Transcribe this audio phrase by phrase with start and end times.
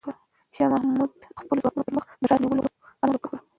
[0.55, 2.63] شاه محمود د خپلو ځواکونو پر مخ د ښار د نیولو
[3.03, 3.33] امر وکړ.